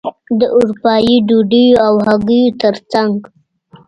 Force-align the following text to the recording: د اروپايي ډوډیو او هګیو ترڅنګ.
د 0.39 0.41
اروپايي 0.57 1.15
ډوډیو 1.27 1.79
او 1.85 1.93
هګیو 2.07 2.55
ترڅنګ. 2.61 3.13